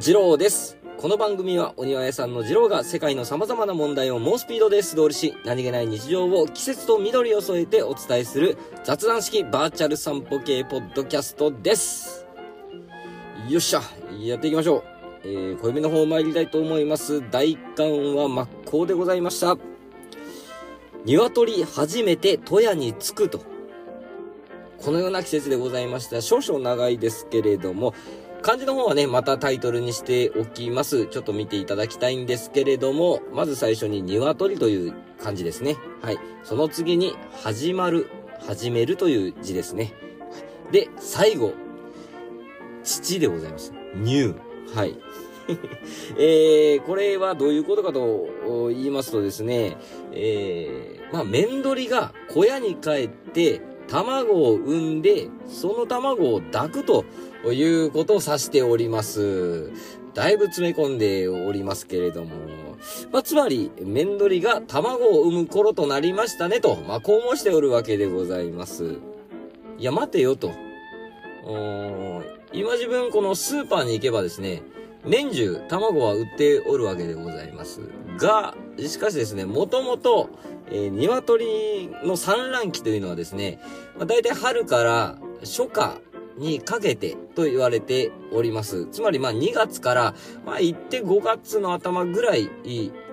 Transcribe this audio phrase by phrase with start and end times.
[0.00, 0.78] 次郎です。
[0.96, 12.24] この番組はお庭屋さんの次郎が世界の様々な問題を猛スピードで素通りし、何気ない日常を季節と緑を添えてお伝えする雑談式バーチャル散歩系ポッドキャストです。
[13.48, 13.82] よっしゃ、
[14.20, 14.82] やっていきましょう。
[15.24, 17.20] えー、小指の方参りたいと思います。
[17.32, 19.58] 大寒は真っ向でございました。
[21.06, 23.40] 鶏初めて戸屋に着くと。
[24.78, 26.22] このような季節でございました。
[26.22, 27.94] 少々長いですけれども、
[28.42, 31.06] 漢字の方はね、またタイトルにしておきます。
[31.06, 35.76] ちょっと見ていただきたいんですけれども、まず最初に鶏という漢字ですね。
[36.02, 36.18] はい。
[36.44, 38.08] その次に、始まる、
[38.46, 39.92] 始めるという字ですね。
[40.70, 41.52] で、最後、
[42.84, 43.72] 父でございます。
[44.04, 44.34] 乳。
[44.74, 44.96] はい。
[46.18, 48.28] えー、これはどういうことかと
[48.68, 49.78] 言いますとですね、
[50.12, 57.04] えー、まあ、面取りが小屋に帰って、卵を産んで、その卵を抱くと
[57.42, 59.70] ということを指しております。
[60.14, 62.36] だいぶ詰め込んでおりますけれども。
[63.12, 68.96] まあ、つまり、面取りが卵を産む頃となりましたねと、まあ、こう申しておるわけでございます。
[69.78, 70.52] いや、待てよと。
[72.52, 74.62] 今自分このスーパーに行けばですね、
[75.04, 77.80] 年中卵は売っておるわけでございます。
[78.18, 80.30] が、しかしですね、もともと、
[80.70, 83.60] えー、鶏の産卵期というのはですね、
[83.96, 86.00] まあ、大体春から初夏
[86.38, 88.86] にかけてと言われております。
[88.86, 90.14] つまりまあ2月から、
[90.46, 92.50] まあ言って5月の頭ぐらい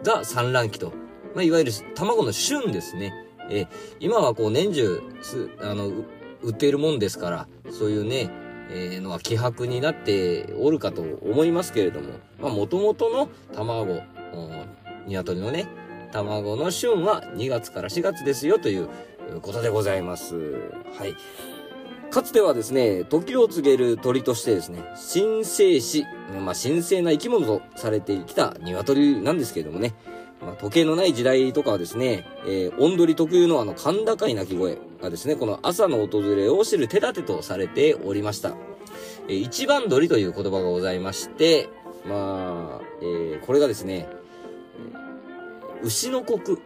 [0.04, 0.94] が産卵期と。
[1.34, 3.14] まあいわゆる卵の旬ですね。
[3.50, 3.68] え
[4.00, 5.92] 今はこう年中す、あの、
[6.42, 8.32] 売っているもんですから、そういうね、
[8.70, 14.02] えーのは希薄になっておるかと思いますけれども、まあ元々の卵、
[15.08, 15.68] 鶏のね、
[16.12, 18.90] 卵の旬は2月から4月ですよという
[19.42, 20.36] ことでございます。
[20.98, 21.16] はい。
[22.16, 26.06] かつてはですね、時を告げる鳥としてですね、神聖死、
[26.46, 29.94] まあ神聖な生き物とされてきた鶏なんですけれどもね、
[30.42, 38.56] まあ、時計のない時代とかはですね、えー、音鳥特有のあの甲高い鳴き声がですね、この朝の訪れを知る手立てとされておりました。
[39.28, 41.68] えー一番鳥という言葉がございまして、
[42.08, 44.08] まあ、えーこれがですね、
[45.84, 46.60] 牛の国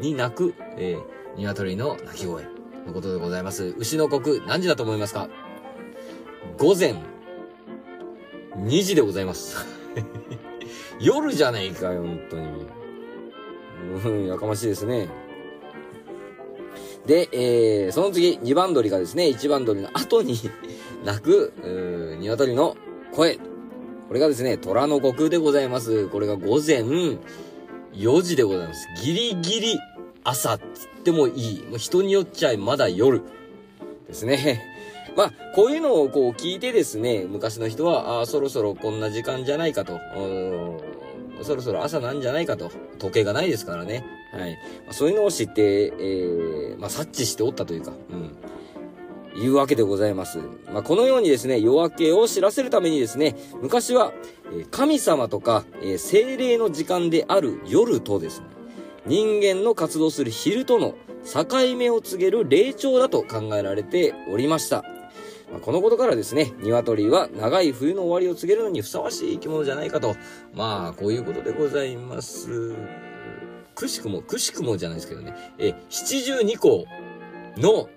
[0.00, 2.44] に鳴く、えー鶏の鳴き声
[2.86, 3.74] のことでございます。
[3.78, 5.28] 牛の国、何時だと思いますか？
[6.58, 6.94] 午前
[8.58, 9.56] 2時でございます。
[11.00, 12.66] 夜じゃねえかよ、本当に。
[14.04, 15.08] うん、やかましいですね。
[17.06, 20.36] で、えー、その次、2番鳥がですね、1番鳥の後に
[21.04, 22.76] 鳴く、うー鶏の
[23.12, 23.38] 声。
[24.08, 26.08] これがですね、虎の国でございます。
[26.08, 26.82] これが午前
[27.92, 28.86] 4時でございます。
[29.02, 29.78] ギリギリ
[30.24, 31.62] 朝っつってもいい。
[31.68, 33.22] もう人によっちゃまだ夜
[34.08, 34.64] ですね。
[35.16, 40.00] まあ、こういうのをこう聞いてですね、昔の人は、ああ、そろそろこんな時間じゃないかと、
[41.42, 44.04] そろそろ朝なんじゃないかと、時計がないですからね。
[44.32, 44.52] はい。
[44.86, 49.40] まあ、そういうのを知って、えー、まあ、察知しておったというか、うん。
[49.40, 50.38] いうわけでございます。
[50.72, 54.12] まあ、このようにですね、夜明けを知らせるためにですね、昔は、
[54.70, 58.46] 神様とか、えー精霊の時間である夜とですね、
[59.06, 60.94] 人間の活動する昼との
[61.24, 64.82] 境目を告げる霊長だと考えられておりました。
[65.50, 70.16] まあこのことからですね、鶏は長い冬の終わりを告げるのにふさわしい生き物じゃないかと。
[70.54, 72.74] まあ、こういうことでございます。
[73.74, 75.34] くしくも、くしくもじゃないですけどね。
[75.58, 76.86] え、七十二校
[77.56, 77.88] の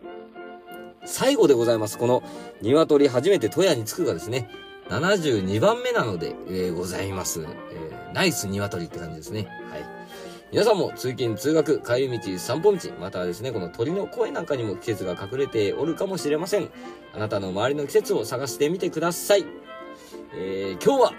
[1.06, 1.98] 最後でございます。
[1.98, 2.24] この
[2.62, 4.50] 鶏初めて戸屋に着くがですね、
[4.90, 7.42] 72番目なので、えーございます。
[7.42, 9.48] えーナイス鶏って感じですね。
[9.70, 9.97] はい。
[10.50, 16.70] 皆さんも通勤、通学、帰り道、散歩道、またはですね、この鳥の声なんかにも季節が隠れておるかもしれません。
[17.14, 19.46] あなたの周りの季節を探してみてください。
[20.34, 21.14] えー今日は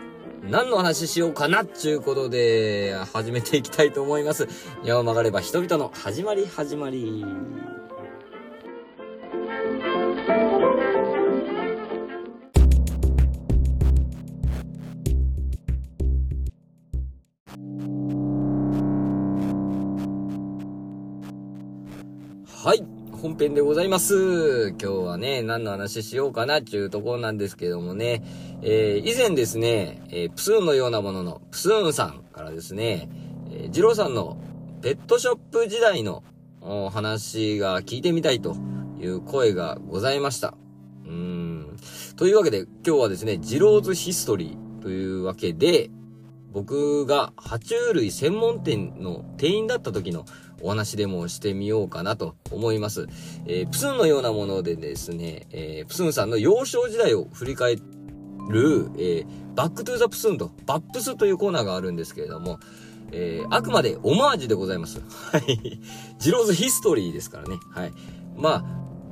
[0.49, 4.49] 何の話しようかなっていうことで始めていきたいと思います。
[4.83, 7.25] 山を曲がれば人々の始まり始まり。
[23.58, 24.69] でございます。
[24.69, 28.22] 今日はね、何の話しようかなっていうところなんですけどもね、
[28.62, 33.10] えー以前ですね、えープスーンのようなものの、プスーンさんからですね、
[33.50, 34.38] えー、ジローさんの
[34.81, 36.22] ペットショップ時代の
[36.60, 38.55] お話が聞いてみたいと
[39.00, 40.55] いう声がございました。
[41.05, 41.76] うーん。
[42.14, 45.90] というわけで、今日はですね、ジローズヒストリーというわけで、
[46.52, 50.26] 僕が爬虫類専門店の店員だった時の
[50.62, 53.06] お話でもしてみようかなと思います。
[53.46, 57.76] えープスンのようなものでですね、えープスンさんの幼少時代を振り返
[58.49, 62.58] る、えー、back to the プスンと、バップスというコーナーがあるんですけれども、
[63.12, 65.00] えー、あくまでオマージュでございます。
[65.00, 65.81] はい。
[66.19, 67.58] ジローズ history ですからね。
[67.70, 67.93] はい。
[68.37, 68.64] まあ、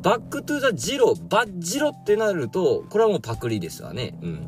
[0.02, 4.18] back to the ジロー、バッジロってなると、これはもうパクリですわね。
[4.22, 4.46] うん。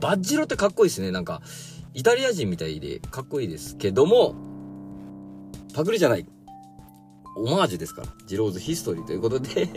[0.00, 1.10] バッジロってかっこいいですね。
[1.10, 1.40] なんか、
[1.94, 4.34] イタリア人みたいでかっこいいですけども、
[5.76, 6.24] パクリじゃない。
[7.36, 8.08] オマージュですから。
[8.26, 9.68] ジローズ history ということで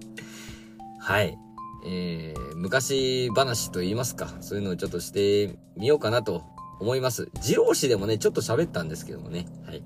[1.00, 1.38] はい。
[1.86, 6.42] えー、昔話と言いますか、そういうのをちょっとしてみようかなと
[6.78, 7.30] 思います。
[7.42, 9.46] 二郎氏でもね、ちょっと喋ったんですけどもね。
[9.64, 9.82] はい。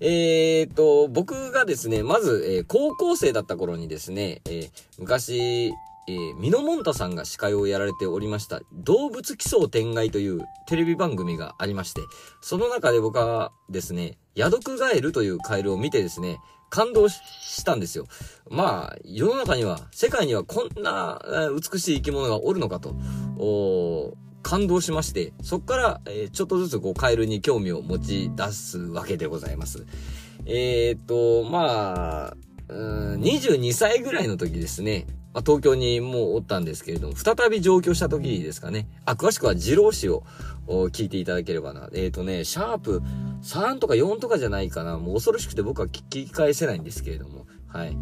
[0.00, 5.72] えー、と、僕がですね、まず、えー、高校生だった頃にですね、えー、昔、
[6.08, 12.00] えー、ミノモンタさんが司会をやられておりました、動物奇想天外というテレビ番組がありまして、
[12.40, 16.38] その中で僕はですね、ヤドクガエルというカエルを見てですね、
[16.70, 18.06] 感動したんですよ。
[18.50, 21.20] まあ、世の中には、世界にはこんな
[21.54, 22.94] 美しい生き物がおるのかと、
[24.42, 29.84] 感動しまして、そっから、えー、ちょっとずつこうカエルに興味を持ち出すわけでございます。
[30.46, 32.36] えー、っと、まあ、
[32.70, 35.06] 22歳ぐらいの時ですね、
[35.38, 38.88] まあ、東京にもうおったんですけれども、再び上京した時ですかね。
[39.04, 40.24] あ、詳しくは二郎氏を
[40.66, 41.88] 聞いていただければな。
[41.92, 43.02] えっ、ー、とね、シャープ
[43.44, 44.98] 3とか4とかじゃないかな。
[44.98, 47.46] もう恐ろしくて僕は聞き返せないんですけれども。
[47.68, 47.96] はい。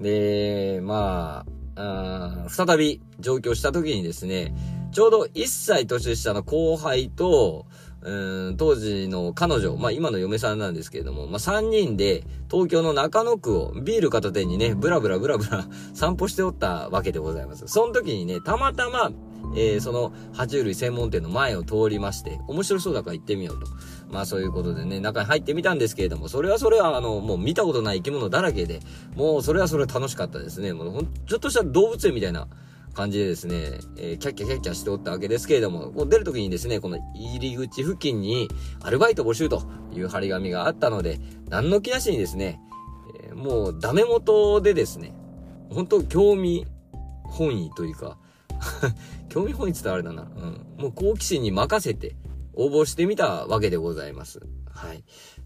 [0.00, 1.46] で、ま
[1.76, 4.54] あ、あ再び上京した時にですね、
[4.92, 7.64] ちょうど1歳年下の後輩と、
[8.04, 17.64] うん、当時の彼女、まあ今の嫁さんなんですけれども、まあ3人で東京の中野区をビール片手にね、ブラブラブラブラ 散歩しておったわけでございます。
[17.68, 19.12] その時にね、たまたま、
[19.54, 23.66] えー、その爬虫類専門店の前を通りまして、面白そうだから行ってみようと。
[24.10, 28.80] まあそういうことでね、中に入ってみたんですけれども、それはそれはあの、もう見たことない生き物だらけで、
[29.14, 30.72] もうそれはそれ楽しかったですね。
[30.72, 32.48] もうほん、ちょっとした動物園みたいな
[32.92, 33.54] 感じでですね、
[33.96, 38.48] えー、キャッキャキャッキャしておったわけですけれども、こう出るときにですね、この入り口付近に
[38.82, 39.62] アルバイト募集と
[39.92, 41.18] いう張り紙があったので、
[41.48, 42.60] 何の気なしにですね、
[43.24, 45.14] えー、もうダメ元でですね、
[45.70, 46.66] 本当興味
[47.24, 48.18] 本位というか
[49.30, 52.14] 興味本位って言ったらあれだな、うん、もう好奇心に任せて
[52.54, 54.40] 応募してみたわけでございます。
[54.70, 55.02] はい。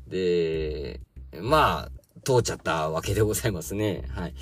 [0.08, 1.00] で、
[1.40, 1.95] まあ、
[2.26, 4.02] 通っちゃったわけでございますね。
[4.11, 4.34] はい。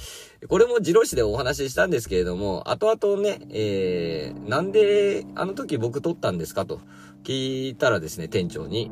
[0.48, 6.80] これも自動詞でお話ししたんですけれども、後々ね、えー、なんであの時僕撮ったんですかと
[7.24, 8.90] 聞いたらですね、店長に。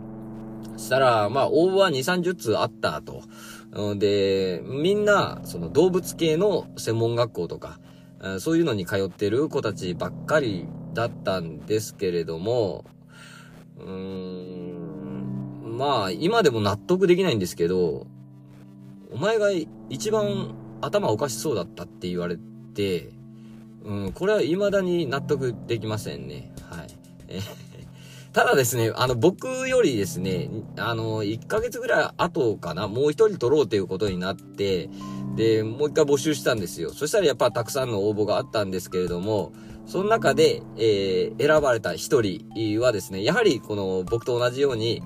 [0.77, 3.23] したら、まあ、応募は2、30通あったと。
[3.97, 7.81] で、みんな、その動物系の専門学校とか、
[8.41, 12.85] そういうのに通ってる子たちばっかりだったんですけれども、
[13.79, 18.07] うーん、まあ、今でも納得できないんですけど、
[19.13, 19.51] お前が
[19.89, 22.37] 一番頭おかしそうだったって言われ
[22.75, 23.11] て、
[23.85, 26.53] うん、これは未だに納得できませんね。
[26.71, 26.89] はい。
[28.33, 30.49] ただですね、あの、僕よりですね、
[30.79, 34.89] あの、1ヶ月ぐらい後かな、もう一人取ろうということになって、
[35.37, 36.91] で、もう一回募集したんですよ。
[36.93, 39.53] そしたらやっぱたくさんの応募があったんですけれども、
[39.87, 45.03] その中で、えー、選ばれた一人はですね、やはりこの僕と同じように、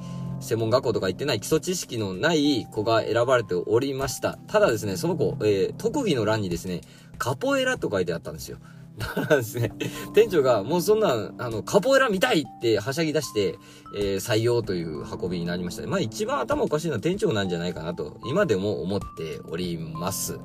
[0.47, 4.39] 専門学校とか行ってない基礎知識のない子が選ばれておりました。
[4.47, 6.81] ただですね、その子、えー、特技の欄にですね、
[7.19, 8.59] カポエラと書いてあったんですよ。
[8.99, 9.73] だからですね、
[10.15, 13.59] 店長がもうそんな、あの、カポエラ見たいってはしゃぎ出して、
[13.95, 15.87] えー、採用という運びになりました。
[15.87, 20.39] まあ一番頭おかしいのは店長なんじゃないかなと、今でも思っております。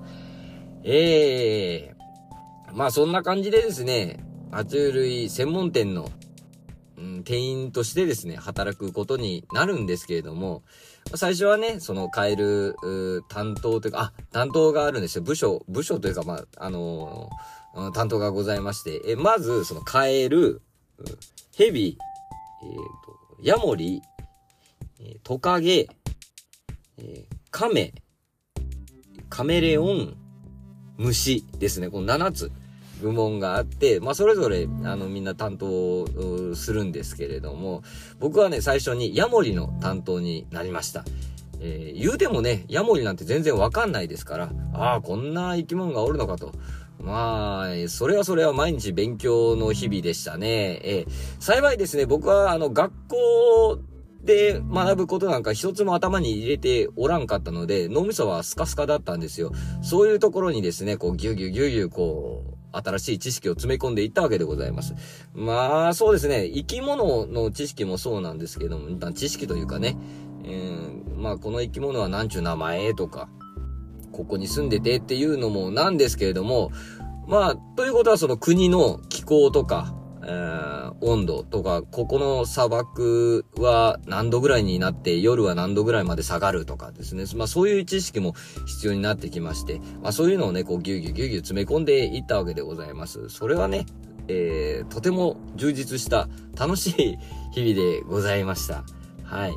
[0.83, 6.09] ええー、まあそんな感じでですね、爬虫類専門店の
[7.01, 10.61] うん、店員としてですね、働くことになるんですけれども、
[11.15, 12.75] 最初はね、その変える、
[13.27, 15.23] 担当というか、あ、担当があるんですよ。
[15.23, 20.61] 部署、部署というか、まあ、あのー、担当がございまして、え、まず、そのカエル、
[21.55, 21.97] ヘビ、
[22.63, 22.81] えっ、ー、と、
[23.41, 24.01] ヤモリ、
[25.23, 25.87] トカゲ、
[26.97, 27.93] えカメ、
[29.29, 30.15] カメレオン、
[30.97, 31.89] 虫ですね。
[31.89, 32.51] この7つ。
[33.01, 36.05] 部門があって、まあ、それぞれ、あの、みんな担当
[36.55, 37.83] するんですけれども、
[38.19, 41.03] 僕はね、最初にヤモリの担当になりました。
[41.59, 46.51] えー、言うてもね、ヤモリなんて全然わかんないですから、ああ、こんな生き物がおるのかと。
[46.99, 50.79] まあ、それはそれは毎日勉強の日々でしたね。
[50.83, 53.79] えー、幸いですね、僕はあの、学校
[54.23, 59.51] で学ぶことなんか一つも頭に入れておらんかったので、脳みそはスカスカだったんですよ。
[59.81, 64.95] そういうところにですね、こうギュギュギュギュこう、新しい知識を詰め込んでいったわけでございます。
[65.33, 66.47] まあ、そうですね。
[66.47, 69.97] 生き物の知識もそうなんですけども、知識というかね、
[70.43, 73.29] えー、まあ、この生き物は何ちゅう名前とか、
[74.11, 76.71] ここに住んでてっていうのもなんですけれども、
[77.27, 87.25] まあ、ということはその国の気候とか、えー、温度とか、ここの砂漠は何度ぐらいになって夜は何度ぐらいまで下がるとかですね。
[87.35, 88.35] まあそういう知識も
[88.65, 93.29] 必要になってきまして、まあそういうのをね、こうギュギュギュギュ詰め込んでいったわけでございます。
[93.29, 93.85] それはね、
[94.27, 97.17] えー、とても充実した楽しい
[97.53, 98.83] 日々でございました。
[99.23, 99.53] はい。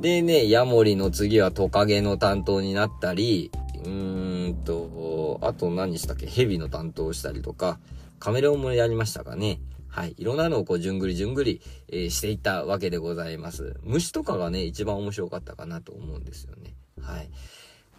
[0.00, 3.50] でね、ヤモリの次はトカゲの担当になったり、
[3.84, 6.26] うーんと、あと何したっけ？
[6.26, 7.78] ヘビの担当したりとか、
[8.18, 9.60] カメレオンもやりましたかね。
[9.88, 10.14] はい。
[10.16, 13.76] いろんなのをこう、じゅんぐりじゅんぐり、えー、していったわけでございます。
[13.82, 16.74] 虫とかがね、一番面白かったかなと思うんですよね。
[17.00, 17.30] はい。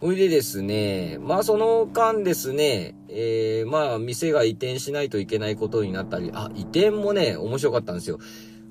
[0.00, 8.18] ほいでですね、まあその間ですね、えー、まあ店が移転しないといけないことになったり、あ、移転もね、面白かったんですよ。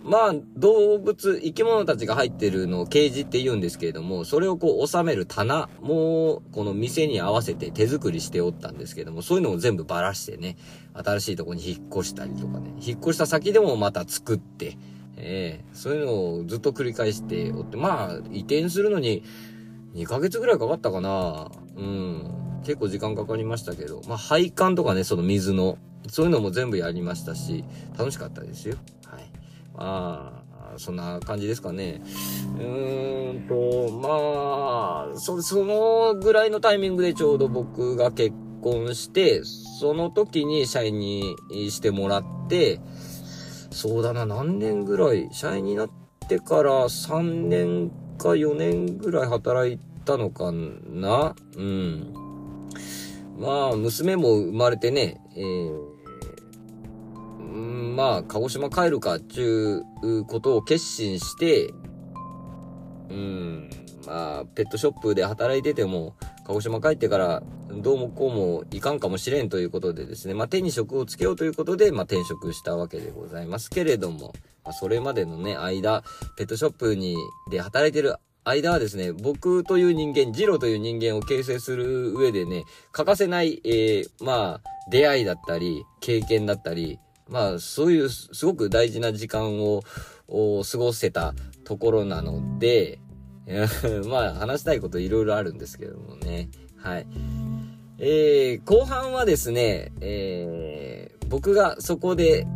[0.03, 10.57] まあ、動物、生き物たちが入ってるのをケージって言うんですけれども、それをこう収める棚も、この店に合わせて手作りしておったんですけども、そういうのを全部ばらしてね、
[10.93, 14.77] 新しいとこに引っ越したりとかね、引っ越した先でもまた作って、
[15.17, 19.23] ええー、そういうのをずっと繰り返しておって、まあ、移転するのに
[19.95, 21.51] 2ヶ月ぐらいかかったかな。
[21.75, 22.61] うん。
[22.63, 25.77] 結構時間かかりましたけど、まあ、配管とかね、その水の、
[26.07, 27.63] そういうのも全部やりましたし、
[27.97, 28.75] 楽しかったですよ。
[29.05, 29.28] はい。
[29.79, 30.43] あ
[30.75, 32.01] あ、そんな感じですかね。
[32.57, 41.35] うーんと、まあ、そ、そのぐらいのタイミングでちょうど僕が結婚して、その時に社員に
[41.71, 42.81] してもらって、
[43.71, 45.89] そうだな、何年ぐらい、社員になっ
[46.27, 52.13] てから3年か4年ぐらい働いたのかなうん。
[53.37, 55.98] まあ、娘も生まれてね、えー
[57.49, 61.73] んまあ、鹿児島帰るかっちゅうことを決心して、
[63.09, 63.69] うん、
[64.05, 66.15] まあ、ペットショップで働いてても、
[66.45, 76.03] 鹿児島帰ってから、どうもこうもいかんかもしれんということでですね、まあ、手に職をつけようということで、まあ、転職したわけでございますけれども、まあ、それまでのね、間、
[76.37, 77.15] ペットショップに、
[77.51, 86.99] で働いてる間はですね、僕という人間、ジロという人間を形成する上でね、欠かせない、えー、まあ、出会いだったり、経験だったり、
[87.29, 89.83] まあ、そういうすごく大事な時間を
[90.27, 91.33] 過ごせた
[91.63, 92.99] ところなので、
[94.07, 96.49] まあ、話したいこといろいろあるんですけどもね。
[96.77, 97.07] はい。
[97.97, 102.47] えー、後半はですね、えー、僕がそこで、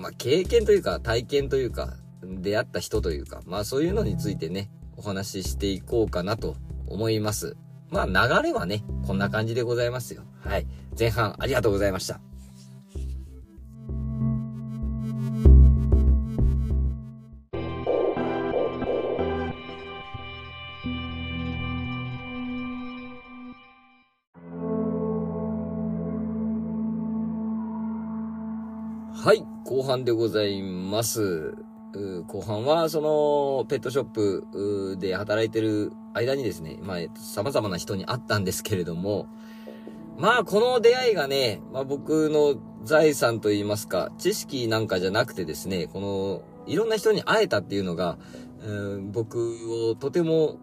[0.00, 6.56] まあ、経験というか、体験というか、出会った人というか、まあ、そういうのについてね、お話ししていこうかなと
[6.86, 7.56] 思います。
[7.90, 10.22] まあ、流れはね、こんな感じでございますよ。
[10.40, 10.66] はい。
[10.98, 12.20] 前半ありがとうございました。
[29.82, 31.56] 後半でございます。
[32.28, 39.26] 後半は、その、ペットショップで働いてる間にですね、まあ、様々な人に会ったんですけれども、
[40.16, 48.18] まあ、この出会いがね、まあ僕の財産といいますか、知識なんかじゃなくてですね、この、いろんな人に会えたっていうのが、
[49.10, 50.60] 僕をとても、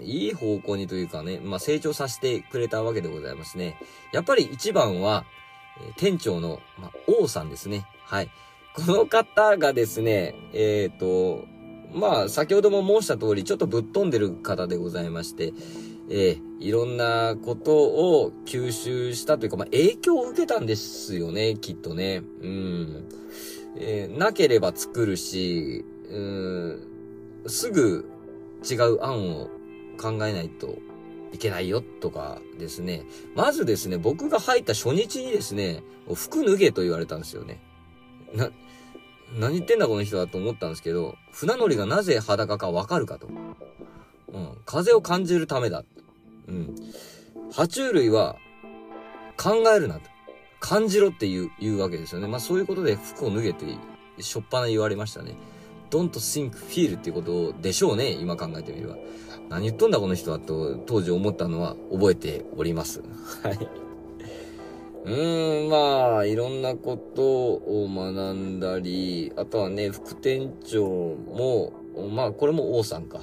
[0.00, 3.76] いい方向にというかね、まあ成長させてくれたわけでございますね。
[4.14, 5.26] やっぱり一番は、
[5.80, 7.86] え店長の、まあ、王さんですね。
[8.04, 8.30] はい。
[8.74, 11.46] この方がですね、えっ、ー、と、
[11.94, 15.52] まあ、先ほども申した通り、ちょっとぶっ飛んでる方でございまして、
[16.10, 22.22] えー、いろんなことを吸収したというか、まあ、影響を受けたんですよね、きっとね。
[22.42, 23.08] うん。
[23.78, 26.80] えー、なければ作るし、うん、
[27.46, 28.08] すぐ
[28.68, 29.48] 違う案を
[29.98, 30.78] 考えないと
[31.36, 33.04] いけないよとかですね。
[33.34, 35.82] まずですね、僕が入った初日にですね、
[36.14, 37.60] 服脱げと言われたんですよね。
[38.34, 38.50] な、
[39.38, 43.28] 何言ってんだこの人だと思ったんですけど、船乗りがなぜ裸かわかるかと。
[44.32, 44.58] うん。
[44.64, 45.84] 風を感じるためだ。
[46.48, 46.74] うん。
[47.52, 48.36] 爬虫類は
[49.36, 50.10] 考えるなと。
[50.58, 52.28] 感じろって言う、言うわけですよね。
[52.28, 53.66] まあそういうことで服を脱げって
[54.20, 55.34] しょっぱな言われましたね。
[55.90, 58.10] don't think feel っていうことでしょうね。
[58.12, 58.96] 今考えてみれば。
[59.48, 63.02] 何言っとんだこの人はと当時思ったのは覚えております。
[63.42, 63.86] はい。
[65.04, 71.72] うーん、まあ、いろんなことを学んだり、あとはね、副店長も、
[72.10, 73.20] まあ、これも王さんか。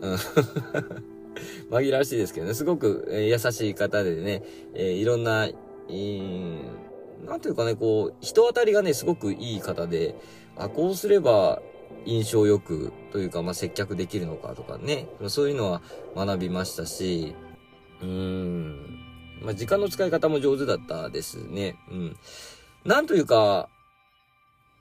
[0.00, 0.14] うん。
[1.70, 4.44] 紛らわしいですけどね、すごく、え優しい方でね、
[4.74, 6.60] えー、いろんな、えー、
[7.26, 10.14] なんていうかね、こう、人当たりがね、すごくいい方で、
[10.56, 11.62] あ、こうすれば
[12.06, 15.82] 印象よくというか、まあ、接客できるのかとかね、そういうのは
[16.16, 17.34] 学びましたし、
[18.00, 18.98] うーん、
[19.42, 21.76] まあ、時間の使い方も上手だったですね。
[21.90, 22.16] うん。
[22.84, 23.68] なんというか、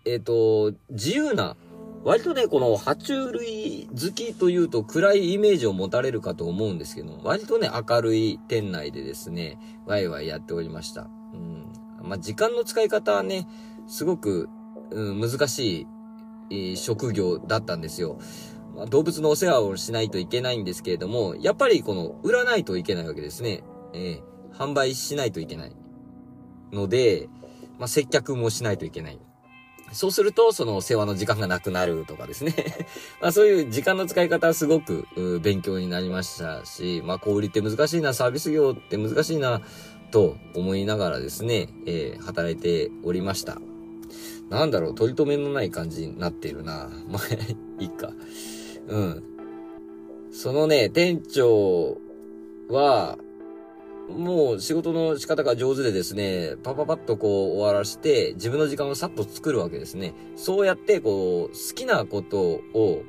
[0.06, 1.56] えっ、ー、と、自由な、
[2.04, 11.04] 割とね、この爬虫類好きというと暗いイメージを持たれるかと思うんですけど、割とね、明るい店内でですね、ワイワイやっておりました。
[11.34, 11.72] うん。
[12.02, 13.48] まあ、時間の使い方はね、
[13.88, 14.50] すごく、
[14.90, 15.88] うん、難しい、
[16.52, 18.20] え職業だったんですよ。
[18.76, 23.64] まあ、動物のお世話をしないといけないんですけれども、やっぱりこの、売らないといけないわけですね。
[23.94, 25.76] えー、販売しないといけない。
[26.72, 27.30] ので、
[27.78, 29.20] まあ、接客もしないといけない。
[29.92, 32.56] そうすると、その世話の時間がなくなるとかですね。
[33.22, 35.06] まあそういう時間の使い方はすごく
[35.42, 39.62] 勉強になりましたし、まあ小売って難しいな、サービス業って難しいな、
[40.12, 43.58] と思いながらですね、えー、働いておりました。
[44.52, 46.90] なんだろう、取り留めのない感じになっているな。
[47.10, 47.22] まあ、
[47.82, 48.12] いいか。
[48.88, 49.24] うん。
[50.32, 51.98] そのね、店長
[52.70, 53.18] は、
[54.10, 60.14] もう仕事の仕方が上手でですね、パパパッとこう終わらして、自分の時間をさっと作るわけですね。
[60.36, 62.42] そうやってこう、好きなこと
[62.74, 63.04] を、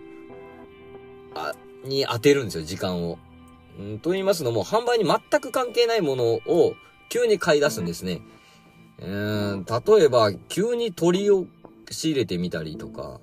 [1.35, 3.19] あ、に当てるんですよ、時間を。
[3.83, 6.75] んと言いますのも、販売に全く関係ないものを
[7.09, 8.13] 急に買い出すんですね。
[8.13, 8.23] うん、
[9.05, 11.47] 例えば、急に鳥を
[11.91, 13.21] 仕入れてみたりとか、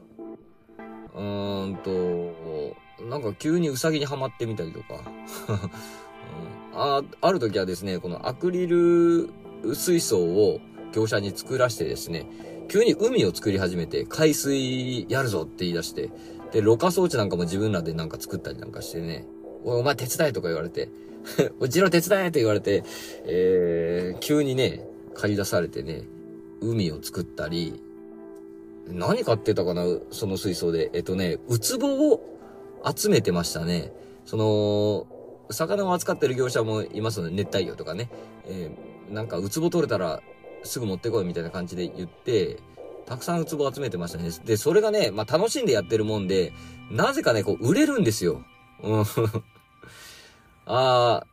[1.16, 5.02] うーんと、なんか急にウサギにはまってみたりとか。
[5.48, 9.30] うんあある時はですね、このアクリル
[9.74, 10.60] 水槽を
[10.94, 12.26] 業者に作らしてですね、
[12.70, 16.12] 急に海を作り始めて、海水やるぞって言い出して、
[16.52, 19.26] で、ろ過装置なんかも自分らでなんか作ったりなんかしてね、
[19.66, 20.90] おい、お前手伝えとか言われて、
[21.60, 22.84] うちの手伝えって言われて、
[23.26, 24.86] えー、急にね、
[25.20, 26.04] 借り出されてね、
[26.62, 27.84] 海を作ったり、
[28.88, 30.90] 何買ってたかなその水槽で。
[30.94, 32.22] えっとね、ウツボを
[32.96, 33.92] 集めてましたね。
[34.26, 35.08] その、
[35.52, 38.10] 魚を扱ってる業者もいますので、熱帯魚とかね。
[38.46, 40.22] えー、なんか、ウツボ取れたら
[40.64, 42.58] すぐ持ってこいみたいな感じで言って、
[43.06, 44.30] たくさんウツボ集めてましたね。
[44.46, 46.54] で、それがね、まあ、楽しんでやってるもんで、
[46.92, 48.44] なぜかね、こう、売れるんですよ。
[48.84, 49.04] うん。
[50.66, 51.24] あ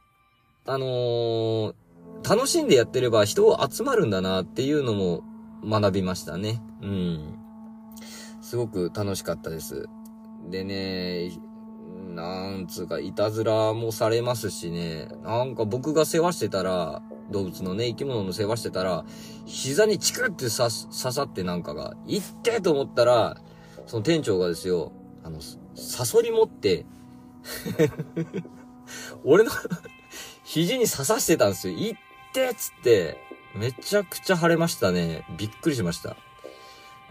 [0.65, 1.75] ー、あのー、
[2.29, 5.23] 楽しんでやってれば人を集まるんだなっていうのも
[5.65, 6.61] 学びましたね。
[6.83, 7.39] うん。
[8.41, 9.89] すごく楽しかったです。
[10.51, 11.31] でね、
[12.15, 19.05] なんつうか、いたずらもされますしね、なんか僕が世話してたら、動物のね、生き物の世話してたら、
[19.45, 23.41] 膝にチクって刺さってなんかが、いってと思ったら、
[23.87, 25.41] その店長がですよ、あの、
[25.75, 26.87] サソリ持って、
[29.25, 29.51] 俺の
[30.45, 31.77] 肘に刺さしてたんですよ。
[31.77, 31.95] いっ
[32.37, 33.17] てっつって、
[33.55, 35.25] めちゃくちゃ腫れましたね。
[35.39, 36.17] びっくりしました。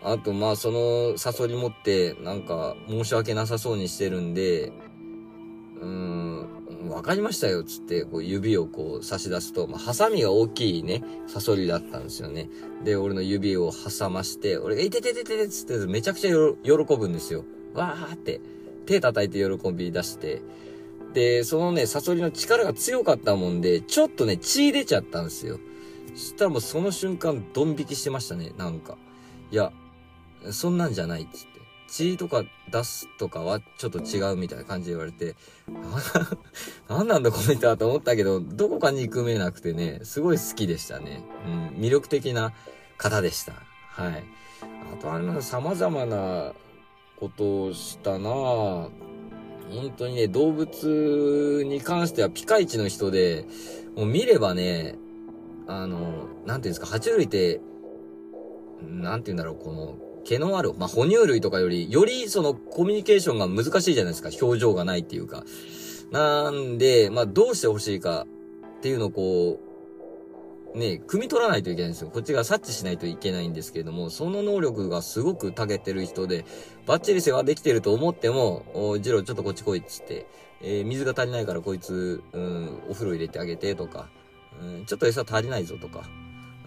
[0.03, 4.71] あと、まあ、その、サソリ持って、なんか、申し訳なさそうにしてるんで、
[5.81, 12.47] うーん、わかりましたよ、つって、こう、指をこう、差し出すと、まあ、ハサミが大きいね、サソリだったんですよね。
[12.83, 16.31] で、俺の指を挟まして、俺が、いてててててつって、めちゃくちゃ
[16.63, 17.45] 喜ぶんですよ。
[17.73, 18.41] わーって、
[18.85, 20.43] 手叩いて喜び出して、
[21.15, 25.60] で、そのね、サソリの力が強かったもんで、ちょっとね、血出ちゃったんですよ。
[26.13, 28.97] そしたらもうその瞬間、ドン引きしてましたね、なんか。
[29.49, 29.71] いや、
[30.51, 31.56] そんなんじゃないっつって。
[31.88, 35.38] 血とか出すとかはちょっと違うみたいな感じで言われて、
[36.89, 41.23] なんなんだこの人はと思ったけど、どこか憎めなくてね、すごい好きでしたね。
[41.47, 42.51] うん、魅力的な
[42.97, 43.54] 方でした。
[43.88, 44.23] はい。
[44.93, 46.54] あとあれな、様々な
[47.15, 48.89] ことをしたな
[49.71, 53.45] 本当にね、動物に関してはピカイチの人で、
[53.95, 54.97] もう見ればね、
[55.67, 57.62] あの、なんていうんですか、爬虫類って、
[58.82, 64.30] なんて言うんだろう、この、毛のある、まあ、哺乳類とかより、よりそのコミュニケーションが難しいじゃないですか。
[64.41, 65.43] 表情がないっていうか。
[66.12, 68.25] なんで、まあ、どうしてほしいか
[68.78, 69.64] っていうのをこう、
[70.75, 72.09] ね、汲み取らないといけないんですよ。
[72.09, 76.45] こっちが察知しないといけないんですけれども、その能力がすごく長けてる人で、
[76.85, 80.27] バッチリ世話できてると思っても、おジローちょっとこっち来いっつって、
[80.61, 84.09] えー、水が足りないからこいつ、うん、お風呂入れてあげてとか、
[84.61, 86.03] うん、ちょっと餌足りないぞとか、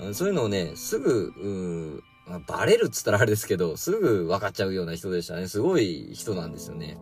[0.01, 5.49] うん、そういうのをね、すぐ、うん、まあ、バレるっつったらあれですけど、すぐ分かっちゃうような人でしたね。
[5.49, 6.99] すごい人なんですよね。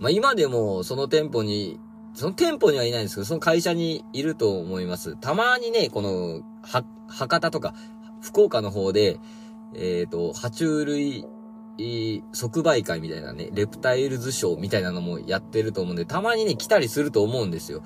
[0.00, 1.78] まあ今でもその店舗に、
[2.14, 5.16] その店舗にはいないんですけど、その会社にいると思います。
[5.16, 7.74] たまにね、この、は、博多とか、
[8.20, 9.18] 福岡の方で、
[9.74, 11.26] えっ、ー、と、爬虫類、
[12.32, 17.82] 即売会みたいなね、レプタイルズショーみたいなのもやってると思うんで、たまにね、来たりすると思うんですよ。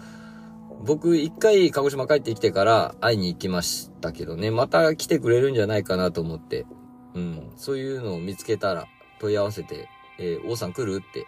[0.84, 6.66] 僕一回鹿児島帰ってきてから会いに行きましたけどね、また来てくれるんじゃないかなと思って、
[7.14, 8.86] うん、そういうのを見つけたら
[9.20, 11.26] 問い合わせて、えー、王さん来るって、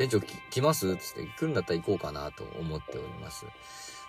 [0.00, 0.96] 店長来ます？
[0.96, 3.44] つって来るんだったら行こうかなと思っております。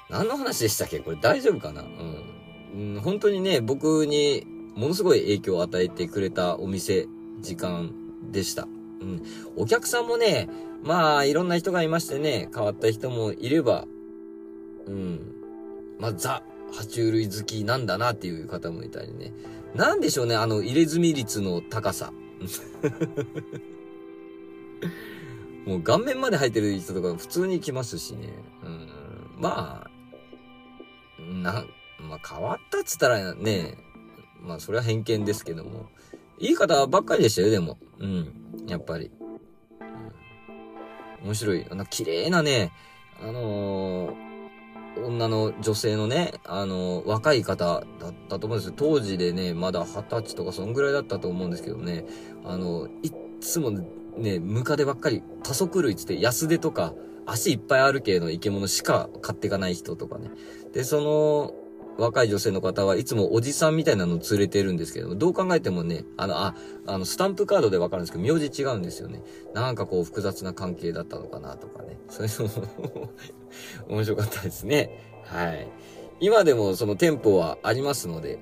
[0.10, 1.00] 何の話でしたっけ？
[1.00, 1.82] これ大丈夫かな？
[1.82, 2.96] うん。
[2.96, 7.08] うん、本当にね、僕にものすごい影響を与えてくれたお店、
[7.42, 7.92] 時間
[8.32, 8.70] でした。
[9.02, 9.22] うん。
[9.58, 10.48] お客さんもね、
[10.82, 13.86] まあ、いろんな人がいましてね、変わった人もいれば、
[14.88, 15.36] うん。
[16.00, 19.34] まあ、ザ、爬虫類好きなんだなっていう方もいたりね。
[19.76, 22.14] なんでしょうね、あの、入れ墨率の高さ。
[25.66, 28.30] もう顔面まで入ってる人とか普通に来ますしね。
[28.64, 28.90] うん。
[29.38, 31.66] まあ、な、
[32.00, 33.78] まあ変わったっつったらね、
[34.42, 35.90] まあそれは偏見ですけども。
[36.40, 37.78] いい方ばっかりでしたよ、でも。
[38.00, 38.34] うん。
[38.68, 39.12] やっぱり。
[41.22, 41.68] うん、面白い。
[41.70, 42.72] あの、綺麗なね、
[43.22, 44.32] あのー
[44.98, 47.66] 女の女性のね、あの、若い方
[48.00, 48.74] だったと思うんですよ。
[48.76, 52.06] 当時でね、まだ二十歳とかそんぐらいだったと思うんですけどね、
[52.44, 53.72] あの、いっつも
[54.18, 56.94] ね、ムカデばっかり、多足類つって安手とか、
[57.26, 60.30] 足いっぱいある系の生き物しか買っていかない人とかね。
[60.74, 61.54] で、その、
[61.98, 66.56] 若い女性の方はいつもおじさんみたいなのを連れてるんですけどどう考えてもね、あの、あ、
[66.88, 69.22] あの、スタンプカードでわかるんですけど、名字違うんですよね。
[69.54, 72.00] なんかこう、複雑な関係だったのかなとかね。
[72.08, 73.10] そういうのも
[73.90, 75.22] 面白かったですね。
[75.26, 75.68] はい。
[76.20, 78.40] 今でもその店舗はありますので、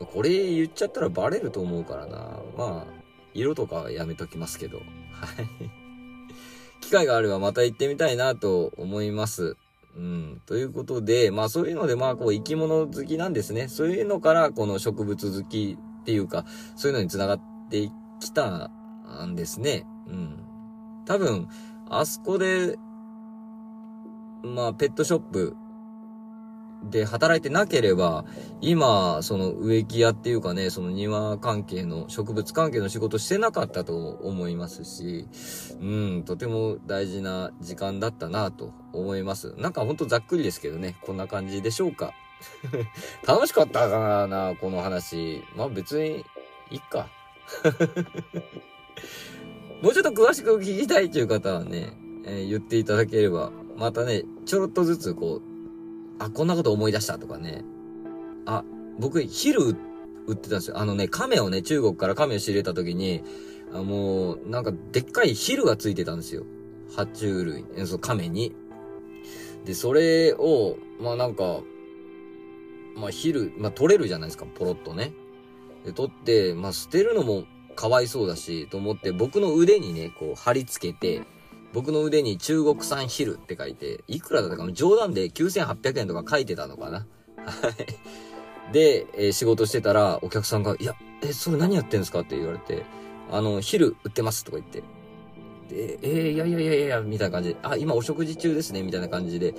[0.00, 2.40] うん、これ言っちゃったらバレると思うからな。
[2.56, 2.97] まあ、
[3.38, 4.78] 色とかやめときますけど。
[4.78, 4.82] は
[5.42, 5.48] い。
[6.80, 9.56] 機会があればまた行ってみたいなと思います。
[9.96, 10.40] うん。
[10.46, 13.68] ということで、まあそういうので、まあこう生き物好きなんですね。
[13.68, 16.44] そういうのからこの植物好きっていうか、
[16.76, 18.70] そういうのに繋がってきた
[19.24, 19.86] んですね。
[20.06, 20.38] うん。
[21.06, 21.48] 多分、
[21.90, 22.78] あそこで、
[24.42, 25.56] まあペットショップ
[26.84, 28.24] で働いてなければ、
[28.60, 35.26] 今、その植木屋っていうかね、その庭関係の、植物関係の仕事してなかったと思いますし、
[35.80, 39.54] うん、とても大事な時間だったなと思います。
[39.58, 42.12] なんかほんとざっくりですけどね、こんな感じでしょうか。
[43.26, 45.42] 楽しかったかな、この話。
[45.56, 46.24] まあ別に、
[46.70, 47.08] いっか。
[49.82, 51.92] もうちょっと詳しく聞きたいっていう方はね、
[52.24, 55.57] えー、言っていただければ、またね、ちょろっとずつこう、
[56.18, 57.64] あ、こんなこと思い出したとかね。
[58.46, 58.64] あ、
[58.98, 59.76] 僕、ヒル
[60.26, 60.78] 売ってたんですよ。
[60.78, 63.22] あのね、亀をね、中国から亀を仕入れた時に、
[63.72, 66.44] あもう、なんか、でっかいヒルがついてたんですよ。
[66.90, 68.54] 爬虫類、その亀に。
[69.64, 71.60] で、それを、まあなんか、
[72.96, 75.12] まあヒル、まあ取れるじゃないですか、ポロッとね。
[75.84, 77.44] で、取って、まあ捨てるのも
[77.76, 81.22] かわいそうだし、と思って僕の腕にね、こう貼り付けて、
[81.72, 87.06] 僕の腕に中国産ヒルって書いて、いくらだったかな冗談で9800円とか書いてたのかな
[87.44, 87.70] は
[88.68, 88.72] い。
[88.72, 92.84] で、えー、仕事してたら、お客さんが、いや、え、それ何やってんですかって言われて、
[93.30, 94.82] あの、ヒル売ってますとか言って。
[95.68, 99.54] で、えー、いやいやいやいや、みたいな感じで、あ、今お食事中ですね、みたいな感じで、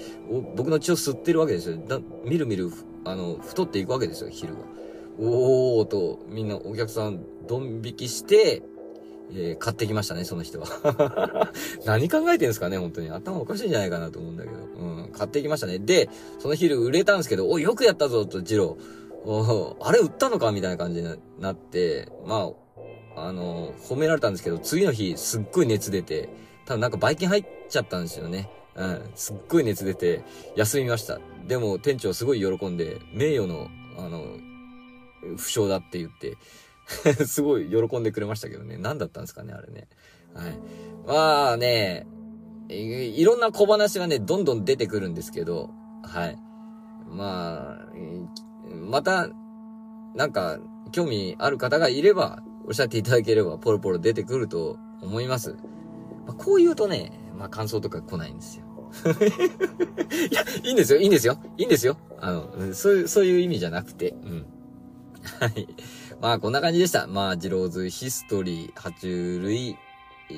[0.55, 1.77] 僕の血を吸ってるわけですよ。
[1.77, 2.71] だみるみる、
[3.05, 4.61] あの、太っていくわけですよ、ヒルが。
[5.19, 8.63] おーと、みんなお客さん、ドン引きして、
[9.31, 11.51] えー、買ってきましたね、その人は。
[11.85, 13.09] 何考えてんすかね、本当に。
[13.09, 14.55] 頭おかしいんじゃないかなと思うんだけど。
[14.55, 15.79] うん、買ってきましたね。
[15.79, 18.99] で、その昼売れたんですけど、お、よくやったぞ、と、ジロー。
[19.25, 22.51] おあれ売ったのかみたいな感じになって、ま
[23.15, 26.29] あ、あの、褒められたんですけど、次の日、すっごい熱出て、
[26.65, 28.49] 多分なんかバイキン入っちゃったんですよね。
[28.75, 30.23] うん、すっごい熱出て、
[30.55, 31.19] 休みました。
[31.47, 34.23] でも、店長すごい喜んで、名誉の、あの、
[35.35, 36.37] 負傷だって言って、
[37.25, 38.77] すごい喜んでくれましたけどね。
[38.77, 39.87] 何だったんですかね、あれね。
[40.33, 40.59] はい。
[41.07, 42.07] まあね、
[42.69, 45.69] いろんな小話がね、どんどん出てくるんですけど、
[46.03, 46.37] はい。
[47.09, 47.87] まあ、
[48.73, 49.29] また、
[50.15, 50.59] なんか、
[50.91, 55.55] 興味ある方がいれば、おっしゃっていただければ、ポロポロ出てくると思います。
[56.25, 58.65] まあ、こう言うとね、まあ、感想とか来ないんですよ。
[60.31, 61.97] いや、いいんですよ、いいんですよ、いいんですよ。
[62.19, 64.45] あの、そういう、そういう意味じゃなくて、うん。
[65.39, 65.67] はい。
[66.21, 67.07] まあこんな感じでした。
[67.07, 69.77] まあ、ジローズヒストリー、爬虫類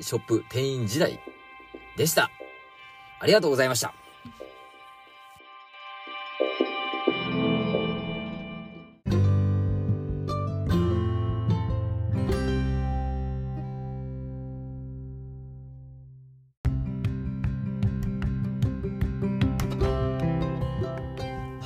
[0.00, 1.18] ショップ店員時代
[1.96, 2.30] でした。
[3.18, 3.92] ありがとうございました。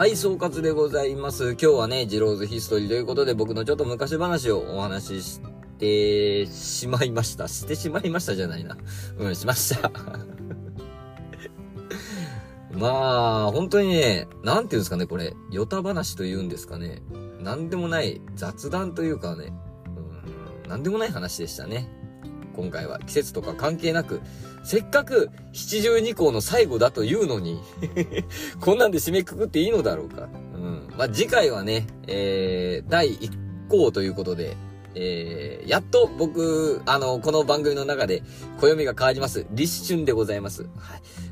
[0.07, 1.55] はい、総括でございます。
[1.55, 5.41] 今日はね、ジローズヒストリーということで、僕のちょっと昔話をお話しし
[5.81, 7.49] てしまいました。
[7.49, 8.79] してしまいましたじゃないな。
[9.19, 9.91] うん、しました。
[12.71, 17.03] まあ、本当にね、なんていうんですかね、これ、ヨタ話と言うんですかね。
[17.41, 19.53] なんでもない雑談というかね、
[20.65, 21.91] うん、なんでもない話でしたね。
[22.57, 24.21] 今回は季節とか関係なく、
[24.65, 27.61] せっかく七十二校の最後だというのに
[28.61, 30.29] こんなんで締めくくっていいのだろうか。
[30.55, 30.89] うん。
[30.97, 33.31] まあ、次回はね、えー、第1
[33.69, 34.57] 項ということで、
[34.95, 38.23] えー、やっと僕、あの、この番組の中で、
[38.59, 39.47] 暦が変わります。
[39.51, 40.63] 立春でございます。
[40.63, 40.71] はい。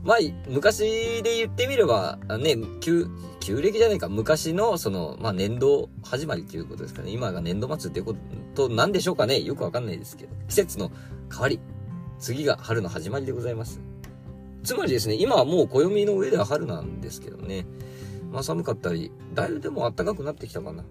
[0.05, 3.09] まあ、昔で言ってみれば、ね、旧、
[3.40, 7.11] 旧暦じゃないか、昔の、その、まあ、年度始まりということですかね。
[7.11, 8.14] 今が年度末ってこ
[8.55, 9.40] となんでしょうかね。
[9.40, 10.35] よくわかんないですけど。
[10.49, 10.90] 季節の
[11.31, 11.59] 変わり。
[12.19, 13.81] 次が春の始まりでございます。
[14.62, 17.67] つまりですね、今はもう暦の上では春なんですけどね。
[18.31, 20.85] まあ寒かったり、だいぶでも暖かくなってきたかな。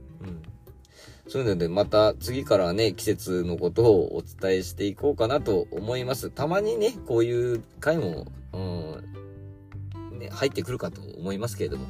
[1.27, 6.29] そういうので、また次からね、季節のことをお伝えしていこうかなと思います。
[6.29, 11.87] たまにね、こういう回も、うん、ね、入ってくるかと思いますけれども、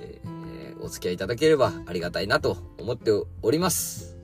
[0.00, 3.10] えー、お付き合いいただければありがたいなと思って
[3.42, 4.16] おります。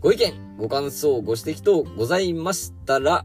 [0.00, 3.24] ご意見、ご感想、ご指摘等ございましたら、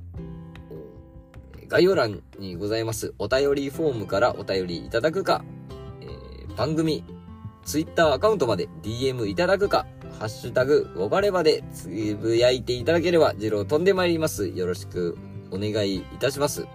[1.67, 5.43] 概要欄にございますお便りフォームからお便りいただくか、
[6.01, 7.03] えー、番組、
[7.63, 9.85] ツイッターアカウントまで DM いただくか、
[10.21, 14.49] ハッシュタグ、ごばればでつぶやいていただければ、ジロー飛んでまいります。
[14.49, 15.17] よろしく
[15.49, 16.67] お願いいたします。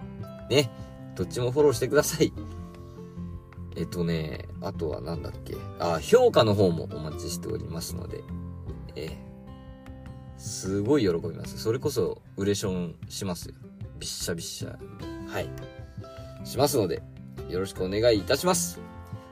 [0.49, 0.69] ね。
[1.15, 2.33] どっちもフォローしてください。
[3.77, 5.55] えっとね、あとはなんだっけ。
[5.79, 8.21] あ、評価の方もお待ちしておりますので、
[8.97, 9.17] え
[10.37, 11.57] すごい喜びます。
[11.57, 13.55] それこそ、ウレションしますよ。
[13.97, 14.77] びっしゃびっしゃ。
[15.29, 15.49] はい。
[16.43, 17.01] しますので、
[17.47, 18.81] よろしくお願いいたします。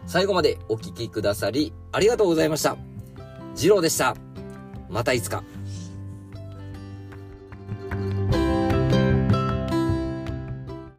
[0.06, 2.95] 最後までお聴きくださり、ありがとうございました。
[3.56, 4.16] 二郎でした。
[4.90, 5.44] またいつか。